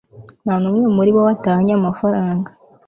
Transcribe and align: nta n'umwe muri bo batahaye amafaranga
nta 0.43 0.55
n'umwe 0.61 0.87
muri 0.97 1.09
bo 1.15 1.21
batahaye 1.27 1.71
amafaranga 1.75 2.49